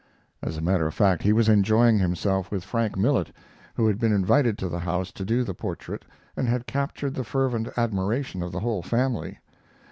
As 0.41 0.57
a 0.57 0.61
matter 0.63 0.87
of 0.87 0.95
fact, 0.95 1.21
he 1.21 1.31
was 1.31 1.47
enjoying 1.47 1.99
himself 1.99 2.49
with 2.49 2.63
Frank 2.63 2.97
Millet, 2.97 3.31
who 3.75 3.85
had 3.85 3.99
been 3.99 4.11
invited 4.11 4.57
to 4.57 4.67
the 4.67 4.79
house 4.79 5.11
to 5.11 5.23
do 5.23 5.43
the 5.43 5.53
portrait 5.53 6.05
and 6.35 6.47
had 6.47 6.65
captured 6.65 7.13
the 7.13 7.23
fervent 7.23 7.67
admiration 7.77 8.41
of 8.41 8.51
the 8.51 8.61
whole 8.61 8.81
family. 8.81 9.37